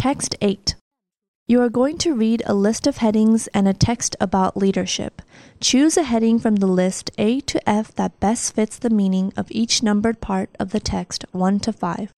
Text 0.00 0.34
8. 0.40 0.76
You 1.46 1.60
are 1.60 1.68
going 1.68 1.98
to 1.98 2.14
read 2.14 2.42
a 2.46 2.54
list 2.54 2.86
of 2.86 2.96
headings 2.96 3.48
and 3.48 3.68
a 3.68 3.74
text 3.74 4.16
about 4.18 4.56
leadership. 4.56 5.20
Choose 5.60 5.98
a 5.98 6.04
heading 6.04 6.38
from 6.38 6.56
the 6.56 6.66
list 6.66 7.10
A 7.18 7.42
to 7.42 7.68
F 7.68 7.94
that 7.96 8.18
best 8.18 8.54
fits 8.54 8.78
the 8.78 8.88
meaning 8.88 9.30
of 9.36 9.50
each 9.50 9.82
numbered 9.82 10.22
part 10.22 10.48
of 10.58 10.70
the 10.70 10.80
text 10.80 11.26
1 11.32 11.60
to 11.60 11.72
5. 11.74 12.14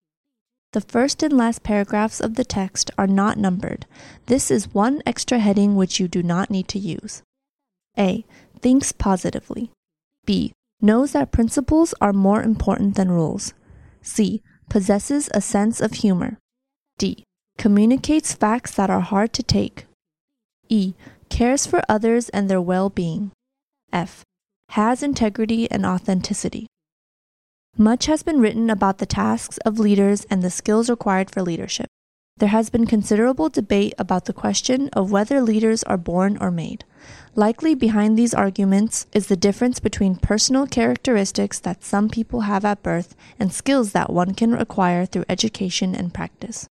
The 0.72 0.80
first 0.80 1.24
and 1.24 1.32
last 1.32 1.64
paragraphs 1.64 2.21
of 2.21 2.37
the 2.37 2.45
text 2.45 2.93
are 2.96 3.09
not 3.09 3.37
numbered. 3.37 3.85
This 4.27 4.49
is 4.49 4.73
one 4.73 5.03
extra 5.05 5.41
heading 5.41 5.75
which 5.75 5.99
you 5.99 6.07
do 6.07 6.23
not 6.23 6.53
need 6.53 6.69
to 6.69 6.79
use. 6.79 7.25
A. 7.99 8.25
Thinks 8.61 8.93
positively. 8.93 9.73
B. 10.25 10.53
Knows 10.80 11.11
that 11.14 11.33
principles 11.33 11.95
are 12.01 12.12
more 12.12 12.45
important 12.45 12.95
than 12.95 13.11
rules. 13.11 13.55
C. 14.03 14.41
Possesses 14.69 15.29
a 15.35 15.41
sense 15.41 15.80
of 15.80 15.95
humor. 15.95 16.39
D 16.96 17.25
communicates 17.59 18.35
facts 18.35 18.75
that 18.75 18.90
are 18.90 19.00
hard 19.00 19.32
to 19.32 19.43
take. 19.43 19.86
E. 20.68 20.95
Cares 21.29 21.67
for 21.67 21.82
others 21.89 22.29
and 22.31 22.49
their 22.49 22.61
well 22.61 22.90
being. 22.90 23.31
F. 23.93 24.22
Has 24.71 25.03
integrity 25.03 25.71
and 25.71 25.86
authenticity. 25.86 26.67
Much 27.76 28.07
has 28.07 28.23
been 28.23 28.40
written 28.40 28.68
about 28.68 28.99
the 28.99 29.07
tasks 29.07 29.59
of 29.59 29.79
leaders 29.79 30.25
and 30.31 30.43
the 30.43 30.50
skills 30.50 30.90
required 30.90 31.31
for 31.31 31.43
leadership. 31.43 31.89
There 32.36 32.48
has 32.48 32.70
been 32.70 32.86
considerable 32.86 33.48
debate 33.48 33.95
about 33.98 34.25
the 34.25 34.33
question 34.33 34.89
of 34.95 35.12
whether 35.12 35.41
leaders 35.41 35.83
are 35.84 35.97
born 35.97 36.37
or 36.41 36.50
made. 36.50 36.84
Likely 37.34 37.75
behind 37.75 38.19
these 38.19 38.34
arguments 38.34 39.06
is 39.12 39.28
the 39.28 39.37
difference 39.37 39.81
between 39.81 40.17
personal 40.17 40.67
characteristics 40.67 41.61
that 41.61 41.84
some 41.84 42.09
people 42.09 42.41
have 42.41 42.64
at 42.64 42.83
birth 42.83 43.14
and 43.39 43.53
skills 43.53 43.92
that 43.92 44.12
one 44.12 44.34
can 44.34 44.55
acquire 44.55 45.06
through 45.06 45.25
education 45.28 45.95
and 45.95 46.12
practice. 46.12 46.67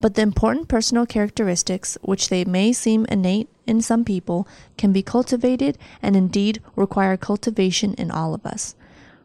But 0.00 0.14
the 0.14 0.22
important 0.22 0.68
personal 0.68 1.06
characteristics, 1.06 1.96
which 2.02 2.28
they 2.28 2.44
may 2.44 2.72
seem 2.72 3.06
innate 3.08 3.48
in 3.66 3.80
some 3.80 4.04
people, 4.04 4.46
can 4.76 4.92
be 4.92 5.02
cultivated 5.02 5.78
and 6.02 6.14
indeed 6.14 6.62
require 6.76 7.16
cultivation 7.16 7.94
in 7.94 8.10
all 8.10 8.34
of 8.34 8.44
us. 8.44 8.74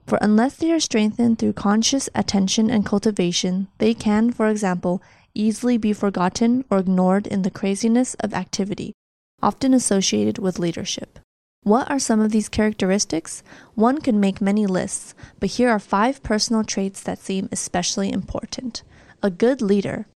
For 0.08 0.18
unless 0.22 0.56
they 0.56 0.72
are 0.72 0.80
strengthened 0.80 1.40
through 1.40 1.54
conscious 1.54 2.10
attention 2.16 2.72
and 2.72 2.86
cultivation, 2.86 3.68
they 3.78 3.94
can, 3.94 4.32
for 4.32 4.48
example, 4.48 5.02
easily 5.34 5.78
be 5.78 5.94
forgotten 5.94 6.66
or 6.70 6.80
ignored 6.80 7.28
in 7.28 7.44
the 7.44 7.52
craziness 7.52 8.16
of 8.16 8.34
activity, 8.34 8.94
often 9.42 9.74
associated 9.74 10.38
with 10.38 10.60
leadership. 10.60 11.20
What 11.64 11.92
are 11.92 12.00
some 12.00 12.20
of 12.20 12.32
these 12.32 12.50
characteristics? 12.50 13.44
One 13.76 14.02
could 14.02 14.16
make 14.16 14.42
many 14.42 14.66
lists, 14.66 15.14
but 15.40 15.52
here 15.52 15.70
are 15.70 15.80
five 15.80 16.24
personal 16.24 16.64
traits 16.64 17.04
that 17.04 17.20
seem 17.20 17.50
especially 17.52 18.12
important. 18.12 18.84
A 19.22 19.30
good 19.30 19.62
leader 19.62 20.08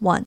1. 0.00 0.24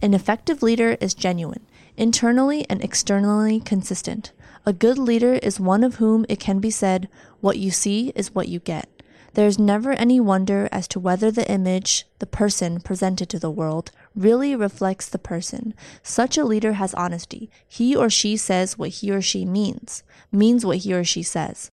An 0.00 0.14
effective 0.14 0.62
leader 0.62 0.96
is 1.00 1.14
genuine, 1.14 1.66
internally 1.96 2.64
and 2.70 2.82
externally 2.82 3.60
consistent. 3.60 4.32
A 4.64 4.72
good 4.72 4.98
leader 4.98 5.34
is 5.34 5.58
one 5.58 5.82
of 5.82 5.96
whom 5.96 6.24
it 6.28 6.38
can 6.38 6.60
be 6.60 6.70
said, 6.70 7.08
What 7.40 7.58
you 7.58 7.70
see 7.70 8.12
is 8.14 8.34
what 8.34 8.48
you 8.48 8.60
get. 8.60 8.88
There 9.34 9.46
is 9.46 9.58
never 9.58 9.92
any 9.92 10.20
wonder 10.20 10.68
as 10.72 10.88
to 10.88 11.00
whether 11.00 11.30
the 11.30 11.48
image, 11.50 12.06
the 12.18 12.26
person 12.26 12.80
presented 12.80 13.28
to 13.30 13.38
the 13.38 13.50
world, 13.50 13.90
really 14.14 14.56
reflects 14.56 15.08
the 15.08 15.18
person. 15.18 15.74
Such 16.02 16.36
a 16.36 16.44
leader 16.44 16.72
has 16.74 16.94
honesty. 16.94 17.50
He 17.66 17.94
or 17.94 18.10
she 18.10 18.36
says 18.36 18.78
what 18.78 18.90
he 18.90 19.10
or 19.10 19.22
she 19.22 19.44
means, 19.44 20.02
means 20.32 20.64
what 20.64 20.78
he 20.78 20.92
or 20.94 21.04
she 21.04 21.22
says. 21.22 21.70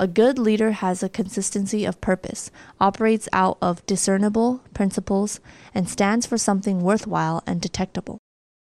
A 0.00 0.06
good 0.06 0.38
leader 0.38 0.70
has 0.70 1.02
a 1.02 1.08
consistency 1.08 1.84
of 1.84 2.00
purpose, 2.00 2.52
operates 2.80 3.28
out 3.32 3.58
of 3.60 3.84
discernible 3.84 4.60
principles, 4.72 5.40
and 5.74 5.88
stands 5.88 6.24
for 6.24 6.38
something 6.38 6.82
worthwhile 6.82 7.42
and 7.48 7.60
detectable. 7.60 8.18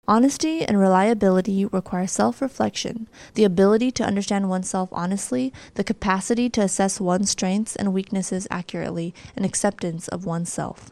Honesty 0.08 0.64
and 0.64 0.80
reliability 0.80 1.64
require 1.64 2.08
self 2.08 2.42
reflection, 2.42 3.08
the 3.34 3.44
ability 3.44 3.92
to 3.92 4.04
understand 4.04 4.48
oneself 4.48 4.88
honestly, 4.90 5.52
the 5.74 5.84
capacity 5.84 6.50
to 6.50 6.62
assess 6.62 7.00
one's 7.00 7.30
strengths 7.30 7.76
and 7.76 7.94
weaknesses 7.94 8.48
accurately, 8.50 9.14
and 9.36 9.46
acceptance 9.46 10.08
of 10.08 10.26
oneself. 10.26 10.90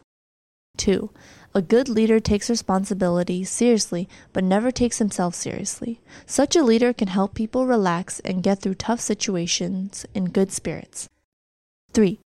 2. 0.77 1.09
A 1.53 1.61
good 1.61 1.89
leader 1.89 2.21
takes 2.21 2.49
responsibility 2.49 3.43
seriously 3.43 4.07
but 4.31 4.43
never 4.43 4.71
takes 4.71 4.99
himself 4.99 5.35
seriously. 5.35 5.99
Such 6.25 6.55
a 6.55 6.63
leader 6.63 6.93
can 6.93 7.09
help 7.09 7.33
people 7.33 7.67
relax 7.67 8.21
and 8.21 8.41
get 8.41 8.61
through 8.61 8.75
tough 8.75 9.01
situations 9.01 10.05
in 10.13 10.29
good 10.29 10.53
spirits. 10.53 11.09
3. 11.93 12.19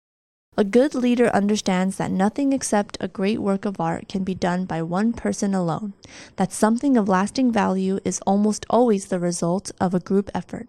A 0.57 0.63
good 0.63 0.93
leader 0.93 1.27
understands 1.29 1.97
that 1.97 2.11
nothing 2.11 2.53
except 2.53 2.97
a 3.01 3.07
great 3.07 3.39
work 3.39 3.65
of 3.65 3.81
art 3.81 4.07
can 4.07 4.23
be 4.23 4.35
done 4.35 4.65
by 4.65 4.83
one 4.83 5.11
person 5.11 5.55
alone, 5.55 5.93
that 6.35 6.53
something 6.53 6.95
of 6.95 7.09
lasting 7.09 7.51
value 7.51 7.99
is 8.05 8.21
almost 8.27 8.65
always 8.69 9.07
the 9.07 9.19
result 9.19 9.71
of 9.81 9.93
a 9.93 9.99
group 9.99 10.29
effort. 10.35 10.67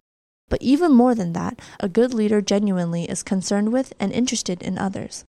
But 0.49 0.63
even 0.63 0.93
more 0.93 1.15
than 1.15 1.35
that, 1.35 1.61
a 1.79 1.89
good 1.89 2.15
leader 2.15 2.41
genuinely 2.41 3.05
is 3.05 3.23
concerned 3.23 3.73
with 3.73 3.93
and 4.01 4.13
interested 4.13 4.63
in 4.63 4.79
others. 4.79 5.25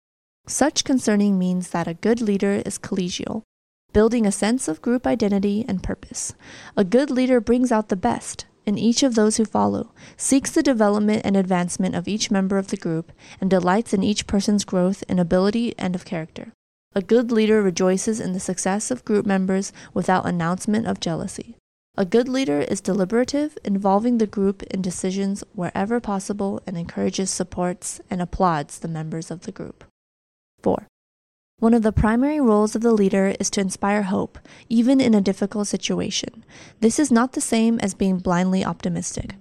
Such 0.48 0.86
concerning 0.86 1.38
means 1.38 1.72
that 1.72 1.90
a 1.90 1.94
good 1.94 2.22
leader 2.22 2.62
is 2.66 2.80
collegial, 2.80 3.44
building 3.92 4.26
a 4.26 4.32
sense 4.32 4.70
of 4.70 4.82
group 4.82 5.06
identity 5.06 5.66
and 5.68 5.84
purpose. 5.84 6.34
A 6.78 6.86
good 6.86 7.12
leader 7.12 7.42
brings 7.42 7.70
out 7.70 7.90
the 7.90 7.98
best 7.98 8.46
in 8.66 8.78
each 8.78 9.04
of 9.04 9.16
those 9.16 9.36
who 9.38 9.46
follow, 9.46 9.92
seeks 10.16 10.52
the 10.52 10.64
development 10.64 11.22
and 11.26 11.36
advancement 11.36 11.96
of 11.96 12.08
each 12.08 12.32
member 12.32 12.58
of 12.58 12.68
the 12.68 12.78
group, 12.78 13.12
and 13.42 13.50
delights 13.50 13.94
in 13.94 14.04
each 14.04 14.26
person's 14.26 14.64
growth 14.64 15.04
in 15.10 15.20
ability 15.20 15.74
and 15.78 15.96
of 15.96 16.06
character. 16.06 16.54
A 16.96 17.02
good 17.02 17.30
leader 17.30 17.62
rejoices 17.62 18.22
in 18.22 18.32
the 18.32 18.40
success 18.40 18.90
of 18.90 19.06
group 19.06 19.26
members 19.26 19.74
without 19.94 20.26
announcement 20.26 20.88
of 20.88 21.02
jealousy. 21.02 21.58
A 21.98 22.06
good 22.06 22.30
leader 22.30 22.60
is 22.62 22.80
deliberative, 22.80 23.58
involving 23.66 24.18
the 24.18 24.28
group 24.28 24.64
in 24.64 24.82
decisions 24.82 25.44
wherever 25.54 26.00
possible, 26.00 26.62
and 26.66 26.78
encourages, 26.78 27.30
supports, 27.30 28.00
and 28.10 28.22
applauds 28.22 28.80
the 28.80 28.88
members 28.88 29.30
of 29.30 29.42
the 29.42 29.52
group. 29.52 29.84
4. 30.64 30.88
One 31.60 31.74
of 31.74 31.82
the 31.82 31.92
primary 31.92 32.40
roles 32.40 32.76
of 32.76 32.84
the 32.84 32.92
leader 32.92 33.36
is 33.40 33.50
to 33.52 33.62
inspire 33.62 34.04
hope, 34.04 34.38
even 34.70 35.02
in 35.02 35.16
a 35.16 35.22
difficult 35.22 35.68
situation. 35.68 36.46
This 36.82 37.00
is 37.00 37.12
not 37.12 37.34
the 37.34 37.42
same 37.42 37.80
as 37.80 37.96
being 37.96 38.20
blindly 38.20 38.64
optimistic. 38.64 39.36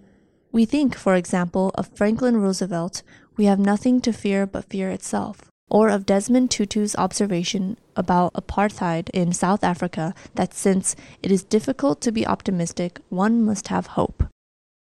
We 0.50 0.64
think, 0.64 0.94
for 0.96 1.14
example, 1.14 1.72
of 1.74 1.94
Franklin 1.94 2.38
Roosevelt, 2.38 3.02
we 3.36 3.44
have 3.44 3.58
nothing 3.58 4.00
to 4.00 4.12
fear 4.12 4.46
but 4.46 4.70
fear 4.70 4.88
itself, 4.88 5.50
or 5.68 5.90
of 5.90 6.06
Desmond 6.06 6.50
Tutu's 6.50 6.96
observation 6.96 7.76
about 7.94 8.32
apartheid 8.32 9.10
in 9.10 9.34
South 9.34 9.62
Africa 9.62 10.14
that 10.36 10.54
since 10.54 10.96
it 11.22 11.30
is 11.30 11.44
difficult 11.44 12.00
to 12.00 12.12
be 12.12 12.26
optimistic, 12.26 12.98
one 13.10 13.44
must 13.44 13.68
have 13.68 13.88
hope. 13.88 14.24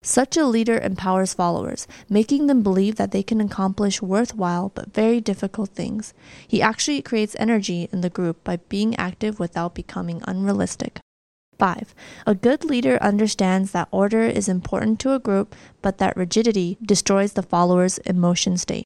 Such 0.04 0.36
a 0.36 0.44
leader 0.44 0.78
empowers 0.78 1.32
followers, 1.32 1.86
making 2.08 2.48
them 2.48 2.62
believe 2.62 2.96
that 2.96 3.12
they 3.12 3.22
can 3.22 3.40
accomplish 3.40 4.02
worthwhile 4.02 4.72
but 4.74 4.92
very 4.92 5.20
difficult 5.20 5.70
things. 5.70 6.12
He 6.48 6.60
actually 6.60 7.02
creates 7.02 7.36
energy 7.38 7.88
in 7.92 8.00
the 8.00 8.10
group 8.10 8.42
by 8.42 8.56
being 8.68 8.96
active 8.96 9.38
without 9.38 9.76
becoming 9.76 10.20
unrealistic. 10.26 10.98
5. 11.56 11.94
A 12.26 12.34
good 12.34 12.64
leader 12.64 12.98
understands 13.00 13.70
that 13.70 13.86
order 13.92 14.22
is 14.22 14.48
important 14.48 14.98
to 15.00 15.14
a 15.14 15.20
group, 15.20 15.54
but 15.82 15.98
that 15.98 16.16
rigidity 16.16 16.78
destroys 16.82 17.34
the 17.34 17.42
follower's 17.42 17.98
emotion 17.98 18.56
state. 18.56 18.84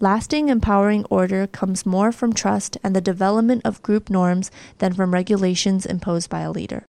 Lasting, 0.00 0.48
empowering 0.48 1.04
order 1.04 1.46
comes 1.46 1.86
more 1.86 2.10
from 2.10 2.32
trust 2.32 2.76
and 2.82 2.96
the 2.96 3.00
development 3.00 3.62
of 3.64 3.82
group 3.82 4.10
norms 4.10 4.50
than 4.78 4.92
from 4.92 5.14
regulations 5.14 5.86
imposed 5.86 6.28
by 6.28 6.40
a 6.40 6.50
leader. 6.50 6.84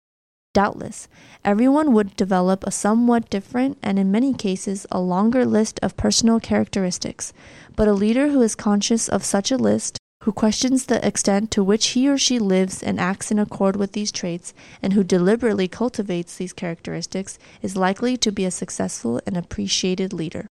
Doubtless, 0.56 1.06
everyone 1.44 1.92
would 1.92 2.16
develop 2.16 2.64
a 2.64 2.70
somewhat 2.70 3.28
different 3.28 3.76
and 3.82 3.98
in 3.98 4.10
many 4.10 4.32
cases 4.32 4.86
a 4.90 4.98
longer 4.98 5.44
list 5.44 5.78
of 5.82 5.98
personal 5.98 6.40
characteristics, 6.40 7.34
but 7.76 7.88
a 7.88 7.92
leader 7.92 8.28
who 8.28 8.40
is 8.40 8.54
conscious 8.54 9.06
of 9.06 9.22
such 9.22 9.50
a 9.50 9.58
list, 9.58 9.98
who 10.22 10.32
questions 10.32 10.86
the 10.86 11.06
extent 11.06 11.50
to 11.50 11.62
which 11.62 11.88
he 11.88 12.08
or 12.08 12.16
she 12.16 12.38
lives 12.38 12.82
and 12.82 12.98
acts 12.98 13.30
in 13.30 13.38
accord 13.38 13.76
with 13.76 13.92
these 13.92 14.10
traits, 14.10 14.54
and 14.80 14.94
who 14.94 15.04
deliberately 15.04 15.68
cultivates 15.68 16.38
these 16.38 16.54
characteristics, 16.54 17.38
is 17.60 17.76
likely 17.76 18.16
to 18.16 18.32
be 18.32 18.46
a 18.46 18.50
successful 18.50 19.20
and 19.26 19.36
appreciated 19.36 20.14
leader. 20.14 20.46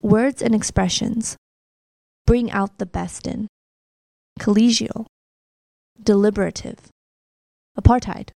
Words 0.00 0.42
and 0.42 0.54
expressions. 0.54 1.36
Bring 2.24 2.52
out 2.52 2.78
the 2.78 2.86
best 2.86 3.26
in. 3.26 3.48
Collegial, 4.38 5.06
deliberative, 6.00 6.88
apartheid 7.76 8.32